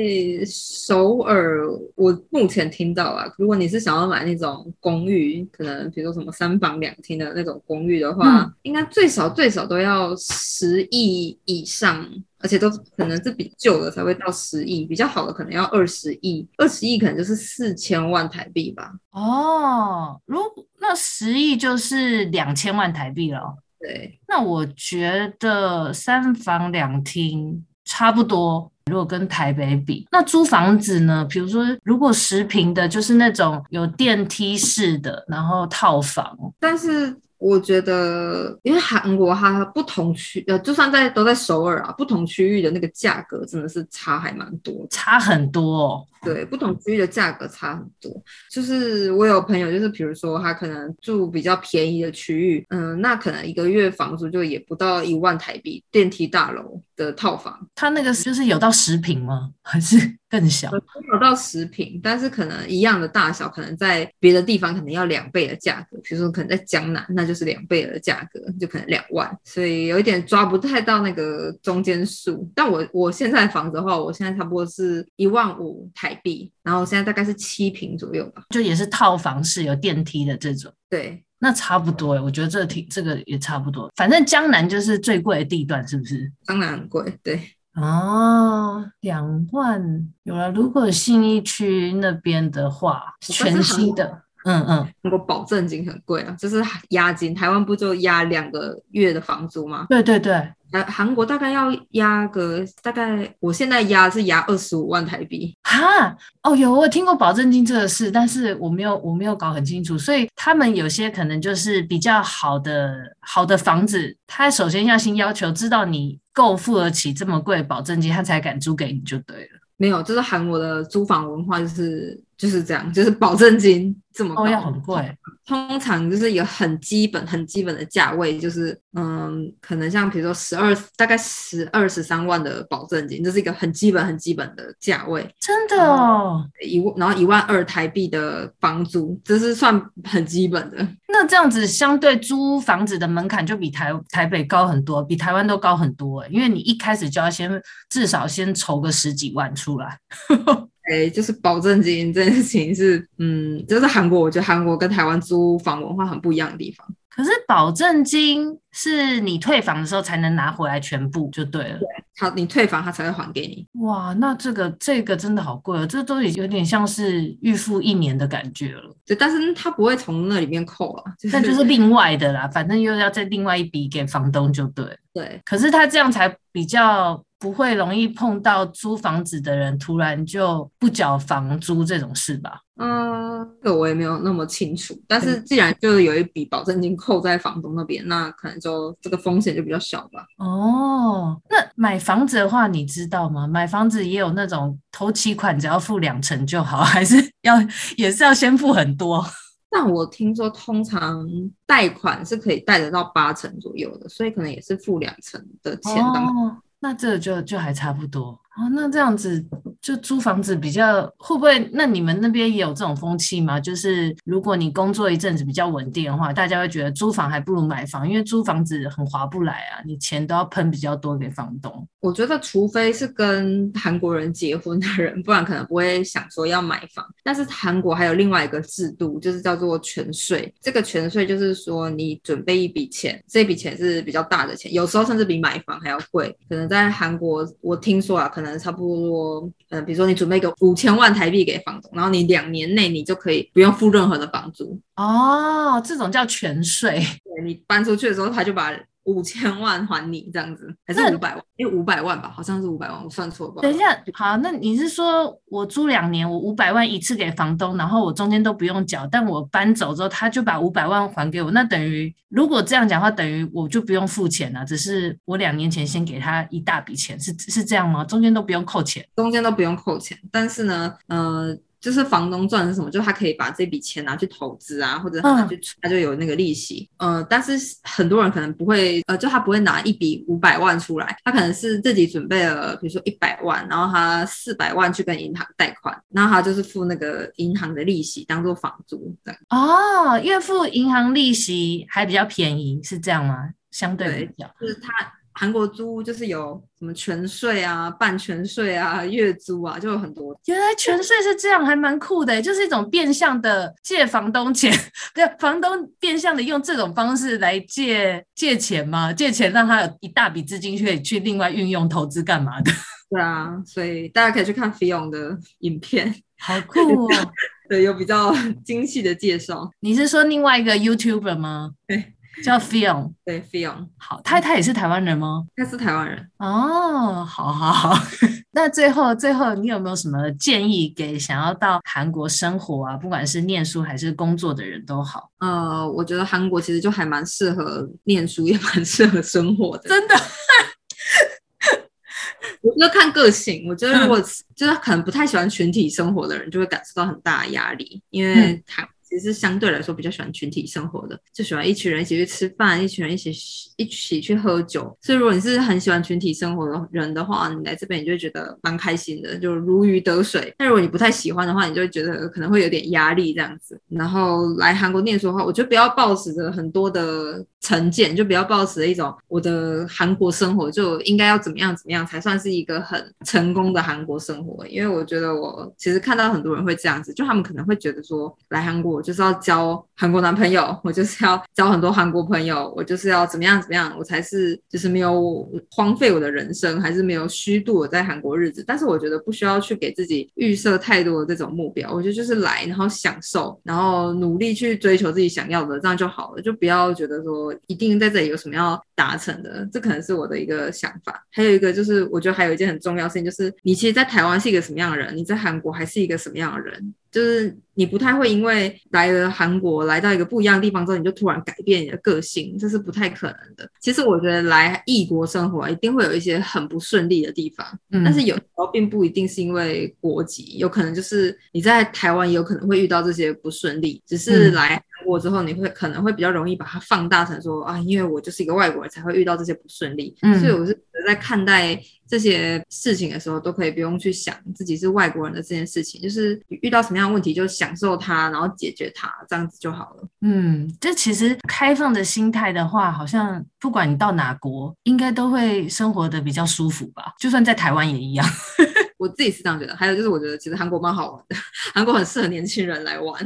[0.46, 12.08] 首尔，我目前听到啊，如果你是想要买那种公寓，可能比如说什么三房两厅的那种公寓的话，嗯、应该最少最少都要十亿以上，
[12.46, 18.92] 而且都可能是比旧的才会到十亿，比较好的可能要二十亿，二十亿可能就是四千万台币吧。
[19.10, 20.40] 哦，如
[20.80, 23.58] 那十亿就是两千万台币了。
[23.80, 28.72] 对，那我觉得三房两厅差不多。
[28.86, 31.26] 如果跟台北比，那租房子呢？
[31.28, 36.38] 比如说，如果十平的，就是那种有电梯式的，然后套房。
[36.60, 46.08] 但是我觉得，因为韩国它不同区，呃，就算在都在首尔啊，不同区域的那个价格真的是差还蛮多，差很多哦。
[46.24, 48.12] 对，不同区域的价格差很多。
[48.50, 57.56] 就是我有朋友，就是比如说他可能住比较便宜的区域，嗯，那可能一个月房租就也不到一万台币，电梯大楼的套房。
[57.76, 59.52] 他那个就是有到十平吗？
[59.62, 60.72] 还是更小？
[61.14, 66.00] 有到十平，但是可能一样的大小，可能在别的地方可能要两倍的价格。
[66.04, 69.38] 比如说可能在江南，那就是两倍的价格，就可能两万。
[69.44, 72.52] 所以有一点抓不太到那个中间数。
[72.56, 76.16] 但我我现在房子的话，我现在差不多是一万五台。
[76.24, 80.74] 币，然后现在大概是七平左右吧，就也是套房式有电梯的这种。
[80.90, 82.14] 对，那差不多。
[82.24, 83.92] 我觉得这挺这个也差不多。
[83.98, 86.32] 反正江南就是最贵的地段，是不是？
[86.46, 87.20] 当然很贵。
[87.22, 87.40] 对，
[87.76, 90.50] 哦，两万有了。
[90.52, 97.36] 如果信义区那边的话，全新的，嗯嗯，那个保证金很贵啊，就是押金。
[97.36, 99.86] 台湾不就押两个月的房租吗？
[99.90, 100.50] 对对对。
[100.88, 105.56] 韩国大概要押个大概，我现在押是押二十五万台币。
[105.64, 119.50] 哈，哦，有我有听过保证金这个事，但是我没有我没有搞很清楚，所以他们有些可能就是比较好的好的房子，他首先要先要求知道你够付得起这么贵的保证金，他才敢租给你就对了。
[119.78, 125.18] 没有，就是韩国的租房文化就是就是这样，就是保证金这么高，很贵。
[125.48, 135.30] 通常就是一个很基本、很基本的价位，就是嗯，可能像比如说十二，大概十二十三万的保证金，这是一个很基本、很基本的价位。
[135.40, 140.78] 真的哦，一万，然后一万二台币的房租，这是算很基本的。
[141.10, 150.00] 那这样子，相对租房子的门槛就比台台北高很多，比台湾都高很多欸，因为你一开始就要先至少先筹个十几万出来。
[150.92, 156.88] 哎，就是保证金这件事情是，嗯，就是韩国，我觉得韩国跟台湾租房文化很不一样的地方。
[157.10, 161.80] 可是保证金是你退房的时候才能拿回来全部就对了。
[161.80, 163.66] 对，好，你退房他才会还给你。
[163.84, 168.94] 哇，那这个这个真的好贵哦，这都有点像是预付一年的感觉了。
[169.06, 174.86] 对，但是他不会从那里面扣啊，但就是另外的啦，反正又要再另外一笔给房东就对。
[175.14, 177.24] 对，可是他这样才比较。
[177.46, 182.60] 不会容易碰到租房子的人突然就不缴房租这种事吧？
[182.78, 185.00] 嗯，这个我也没有那么清楚。
[185.08, 190.26] 但是既然就是有一笔保证金扣在房东那边，那可能就这个风险就比较小吧。
[190.40, 193.46] 哦，那买房子的话，你知道吗？
[193.46, 197.58] 买房子也有那种头期款只要付两成就好，还是要
[197.96, 199.24] 也是要先付很多？
[199.70, 201.28] 但我听说通常
[201.68, 206.26] 贷款是可以贷得到八成左右的，所以可能也是付两成的钱当。
[206.26, 208.45] 哦那这就就还差不多。
[208.58, 208.70] 哦。
[208.72, 209.44] 那这样子
[209.82, 211.70] 就租房子比较会不会？
[211.72, 213.60] 那你们那边也有这种风气吗？
[213.60, 221.88] 就是如果你工作一阵子比较稳定的话，大家会觉得租房还不如买房，因为租房子很划不来啊，你钱都要喷比较多给房东。
[222.02, 227.04] 我觉得除非是跟韩国人结婚的人，不然可能不会想说要买房。
[227.24, 230.54] 但是韩国还有另外一个制度，就是叫做全税。
[230.62, 236.30] 这个全税就是说你准备一笔钱，这笔钱是比较大的钱，有时候甚至比买房还要贵。
[236.48, 244.80] 可能在韩国，我听说啊，可能差不多，嗯，比如说你准备个五千万台币给房东，然后你两年内你就可以不用付任何的房租。
[244.96, 247.00] 哦，这种叫全税。
[247.24, 248.72] 对，你搬出去的时候，他就把。
[249.06, 251.44] 五千万还你这样子，还是五百万？
[251.56, 253.62] 因为五百万吧，好像是五百万，我算错了。
[253.62, 268.04] 等一下，好，那你是说我租两年，我五百万一次给房东，然后我中间都不用缴，但我搬走之后，他就把五百万还给我，那等于如果这样讲的话，等于我就不用付钱了，只是我两年前先给他一大笔钱，是是这样吗？
[268.04, 271.58] 中间都不用扣钱，中间都不用扣钱，但是呢，呃。
[271.86, 272.90] 就是房东赚的是什么？
[272.90, 276.90] 就他可以把这笔钱拿去投资啊，或者他拿去，他就有那个利息。
[276.98, 289.40] 嗯、呃，但是很多人可能不会，呃，就他不会拿一笔五百万出来，他可能是自己准备了，比如说一百万，然后他四百万去跟银行贷款，然后他就是付那个银行的利息当做房租这样。
[289.50, 293.52] 哦，因为付银行利息还比较便宜，是这样吗？
[293.70, 294.90] 相对比较，就是他。
[295.38, 300.34] 韩国租屋就是有什么全税啊、半全税啊、月租啊，就有很多。
[300.46, 304.72] 原来全税是这样，还蛮酷的，就是一种变相的借房东钱，
[305.14, 312.72] 对，房东变相的用这种方式来借借钱嘛，借钱让他有一大笔资金可以去另外运用投资干嘛的。
[313.12, 317.08] 对啊，所以大家可以去看 Fion 的影片，好酷哦。
[317.68, 318.34] 对，有比较
[318.64, 319.70] 精细的介绍。
[319.82, 321.72] 你是说另外一个 YouTuber 吗？
[321.88, 322.14] 对。
[322.44, 325.46] 叫 Fion，对 Fion，好，他他也是台湾人吗？
[325.56, 327.98] 他是台湾人哦，好好好。
[328.52, 335.30] 那最后最后，你有没有什么建议给想要到韩国生活啊，不管是念书还是工作的人都好？
[335.40, 339.90] 呃，我觉得韩国其实就还蛮适合念书，也蛮适合生活的。
[339.90, 340.16] 真的，
[342.62, 343.66] 我觉得看个性。
[343.68, 344.20] 我觉得如果
[344.56, 348.88] 就是可能不太喜欢群体生活的人，就会感受到很大的压力，因为他。
[349.16, 353.32] 也是相对来说比较喜欢群体生活的，就喜欢一群人一起去吃饭，一群人一起
[353.78, 354.96] 一起去喝酒。
[355.02, 360.54] 所以如果你是很喜欢群体生活的人的话，你来这边你就会觉得蛮开心的，就如鱼得水。
[360.58, 363.80] 但如果你不太喜欢的话，你就会觉得可能会有点压力这样子。
[363.88, 374.66] 然后来韩国念书的话，我觉得不要抱持着很多的成见，就不要抱持一种我的韩国生活就应该要怎么样怎么样才算是一个很成功的韩国生活。
[374.68, 378.96] 因为我觉得我其实看到很多人会这样子，就他们可能会觉得说来韩国。
[378.96, 388.64] 我就是要交韩国男朋友，我就是要交很多韩国朋友，我就是要怎么样怎么样，我才是就是没有荒废我的人生，还是没有虚度我在韩国日子。
[388.68, 396.42] 但是我觉得不需要去给自己预设太多的这种目标，我觉得就是来，然后享受，然后努力去追求自己想要的，这样就好了。
[396.42, 401.26] 就不要觉得说一定在这里有什么要达成的，这可能是我的一个想法。
[401.32, 406.94] 还有一个就是，我觉得还有一件很重要的事情，就是你其实，在台湾是一个什么样的人，你在韩国还是一个什么样的人。
[407.12, 413.66] 就是你不太会因为来了韩国，来到一个不一样的地方之后，你就突然改变你的个性，这是不太可能的。
[413.80, 430.78] 其实我觉得来异国生活一定会有一些很不顺利的地方，嗯，但是有时候并不一定是因为国籍，有可能就是你在台湾也有可能会遇到这些不顺利，只是来韩国之后，你会可能会比较容易把它放大成说啊，因为我就是一个外国人才会遇到这些不顺利，嗯，所以我是
[431.08, 431.82] 在看待。
[432.08, 440.08] 这些事情的时候，都可以不用去想自己是外国人的这件事情，就是遇到什么样的问题就享受它，然后解决它，这样子就好了。
[440.22, 447.16] 嗯，这其实开放的心态的话，好像不管你到哪国，应该都会生活的比较舒服吧？
[447.20, 448.24] 就算在台湾也一样。
[449.00, 449.76] 我自己是这样觉得。
[449.76, 451.36] 还有就是，我觉得其实韩国蛮好玩的，
[451.74, 453.26] 韩国很适合年轻人来玩。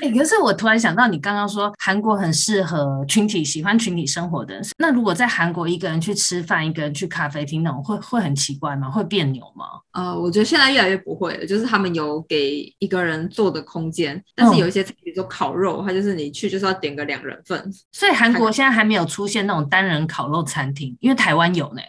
[0.00, 4.64] 哎、欸，可是我突然想到，你刚刚说韩国很适合群体，喜欢群体生活的人。
[4.78, 8.90] 那如果在韩国一个人去吃饭，一个人去咖啡厅，那种会会很奇怪吗？
[8.90, 9.66] 会别扭吗？
[9.92, 17.72] 呃，我觉得现在越来越不会了，就是他们有给一个人坐的空间，但是有一些，比如说烤肉，它就是你去就是要点个两人份。
[17.92, 21.80] 所以韩国现在还没有出现那种单人烤肉餐厅，因为台湾有呢。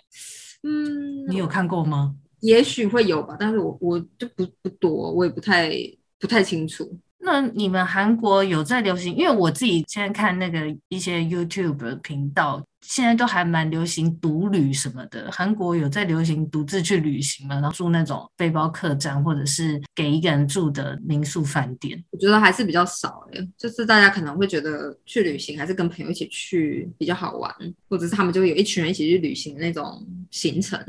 [0.63, 2.13] 嗯，你有看过吗？
[2.41, 5.71] 也许会有吧，但是我我就不不多，我也不太
[6.19, 6.97] 不太清楚。
[7.25, 9.15] 那你们韩国有在流行？
[9.15, 10.59] 因为我自己现在看那个
[10.89, 15.29] 一些 YouTube 频道，现在都还蛮流行独旅什么的。
[15.31, 17.55] 韩国有在流行独自去旅行嘛？
[17.55, 22.01] 然后住那种背包客栈，或者是给一个人住的民宿饭店？
[22.11, 27.53] 我觉得还是比较少诶，就是大家可能会觉得去旅行还是跟朋友一起去比较好玩，
[27.89, 30.79] 或者是他们就会有一群人一起去旅行的那种行程。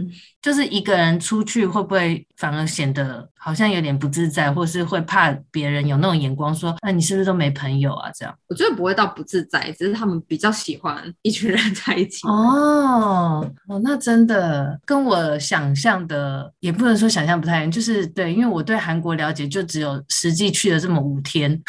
[0.43, 8.11] 就是一个人出去会不会反而显得好像有点不自在，或是会怕别人有那种眼光说，那、啊、你是不是都没朋友啊？
[8.15, 12.27] 这样我觉得不会到不自在，只是他们比较喜欢一群人在一起。
[12.27, 21.51] 哦哦，那真的跟我想象的也不能说想象不太一样，就是对，因为我对韩国了解就只有实际去了这么五天，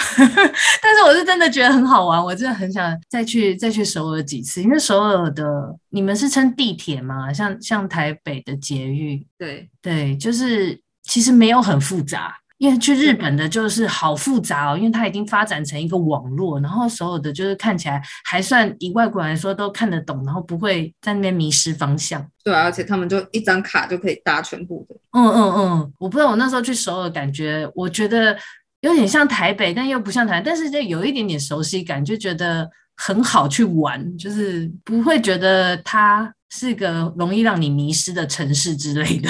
[0.81, 7.31] 但是我是真的觉得很好玩，我真的很想再去再去首尔几次，因为首尔的你们是乘地铁吗？
[7.33, 12.35] 像像台北的捷运，对对，就是其实没有很复杂。
[12.57, 22.25] 因为去日本的就是好复杂哦，因为它已经发展成一个网络，然后所有的就是看起来还算以外国人来说都看得懂，然后不会在那边迷失方向。
[22.43, 24.95] 对啊，而且他们就一张卡就可以搭全部的。
[25.11, 28.35] 嗯嗯嗯，我不知道我那时候去首尔感觉，我觉得
[28.81, 39.29] 有点像台北，但又不像台北，但是就有一点点熟悉感，就觉得很好去玩，就是不会觉得它是个容易让你迷失的城市之类的。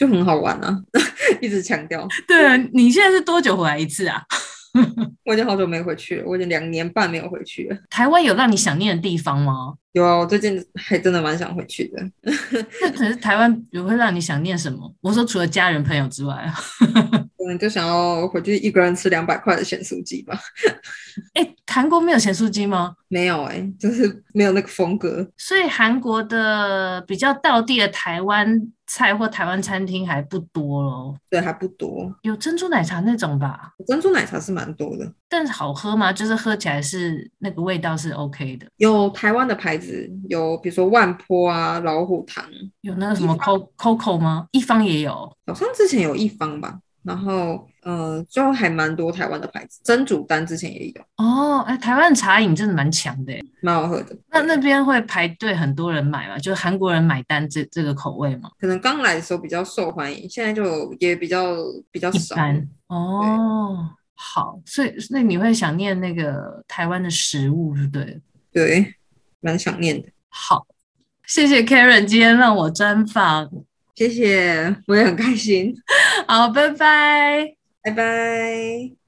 [0.00, 0.74] 就很好玩啊，
[1.42, 2.08] 一直强调。
[2.26, 4.22] 对啊，你现在是多久回来一次啊？
[5.26, 7.76] 我已经好久没回去了，我已经两年半没有回去了。
[7.90, 9.74] 台湾有让你想念的地方吗？
[9.92, 12.02] 有啊，我最近还真的蛮想回去的。
[12.80, 14.90] 那可是台湾有会让你想念什么？
[15.02, 20.38] 我说除了家人朋友之外啊，可 能就想要回去一个人吃两百块的咸酥鸡吧。
[21.34, 22.94] 哎、欸，韩国没有咸酥鸡吗？
[23.08, 25.28] 没有哎、欸，就是没有那个风格。
[25.36, 31.16] 所以韩国的比较道地的台湾菜或台湾餐厅还不多咯。
[31.28, 32.14] 对，还不多。
[32.22, 33.72] 有珍珠奶茶那种吧？
[33.88, 36.12] 珍珠奶茶是蛮多的，但是好喝吗？
[36.12, 38.66] 就是喝起来是那个味道是 OK 的。
[38.76, 42.44] 有台湾的牌子，有比如说万坡啊、老虎堂，
[42.82, 44.46] 有那个什么 Coco 吗？
[44.52, 45.12] 一方也有，
[45.46, 46.78] 好像之前有一方吧。
[47.02, 51.60] 然后，呃，就还蛮多台湾的牌子，珍煮丹之前也有哦。
[51.60, 53.32] 哎，台湾茶饮真的蛮强的，
[53.62, 54.14] 蛮好喝的。
[54.30, 56.38] 那那边会排队很多人买吗？
[56.38, 58.50] 就韩国人买单这这个口味吗？
[58.60, 61.56] 可能刚来的时候比较受欢迎，现在就也比较
[61.90, 62.36] 比较少。
[62.88, 68.20] 哦，好，所以那你会想念那个台湾的食物，是对？
[68.52, 68.94] 对，
[69.40, 70.08] 蛮想念的。
[70.28, 70.66] 好，
[71.26, 73.50] 谢谢 Karen 今天让我专访。
[74.00, 75.74] 谢谢，我也很开心。
[76.26, 78.99] 好，拜拜，拜拜。